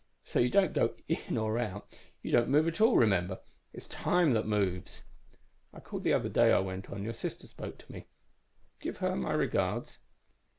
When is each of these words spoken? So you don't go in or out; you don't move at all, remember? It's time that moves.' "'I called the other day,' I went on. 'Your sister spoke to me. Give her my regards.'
So 0.23 0.39
you 0.39 0.49
don't 0.49 0.73
go 0.73 0.95
in 1.07 1.37
or 1.37 1.59
out; 1.59 1.87
you 2.23 2.31
don't 2.31 2.49
move 2.49 2.67
at 2.67 2.81
all, 2.81 2.97
remember? 2.97 3.39
It's 3.71 3.87
time 3.87 4.31
that 4.33 4.47
moves.' 4.47 5.03
"'I 5.75 5.79
called 5.81 6.03
the 6.03 6.13
other 6.13 6.27
day,' 6.27 6.51
I 6.51 6.57
went 6.57 6.89
on. 6.89 7.03
'Your 7.03 7.13
sister 7.13 7.45
spoke 7.45 7.77
to 7.77 7.91
me. 7.91 8.07
Give 8.79 8.97
her 8.97 9.15
my 9.15 9.33
regards.' 9.33 9.99